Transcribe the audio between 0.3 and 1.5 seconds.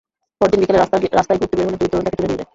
পরদিন বিকেলে রাস্তায়